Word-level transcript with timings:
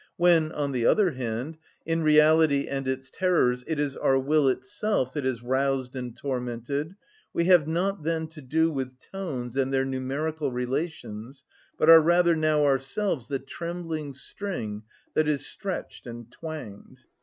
When, 0.17 0.51
on 0.53 0.71
the 0.71 0.83
other 0.83 1.11
hand, 1.11 1.59
in 1.85 2.01
reality 2.01 2.65
and 2.67 2.87
its 2.87 3.11
terrors, 3.11 3.63
it 3.67 3.77
is 3.77 3.95
our 3.95 4.17
will 4.17 4.47
itself 4.47 5.13
that 5.13 5.27
is 5.27 5.43
roused 5.43 5.95
and 5.95 6.17
tormented, 6.17 6.95
we 7.33 7.43
have 7.45 7.67
not 7.67 8.01
then 8.01 8.25
to 8.29 8.41
do 8.41 8.71
with 8.71 8.97
tones 8.97 9.55
and 9.55 9.71
their 9.71 9.85
numerical 9.85 10.51
relations, 10.51 11.45
but 11.77 11.87
are 11.87 12.01
rather 12.01 12.35
now 12.35 12.65
ourselves 12.65 13.27
the 13.27 13.37
trembling 13.37 14.13
string 14.13 14.81
that 15.13 15.27
is 15.27 15.45
stretched 15.45 16.07
and 16.07 16.31
twanged. 16.31 17.01